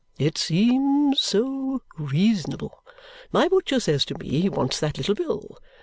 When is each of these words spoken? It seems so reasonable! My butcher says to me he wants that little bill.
It 0.17 0.35
seems 0.35 1.19
so 1.21 1.83
reasonable! 1.95 2.83
My 3.31 3.47
butcher 3.47 3.79
says 3.79 4.03
to 4.05 4.17
me 4.17 4.41
he 4.41 4.49
wants 4.49 4.79
that 4.79 4.97
little 4.97 5.13
bill. 5.13 5.59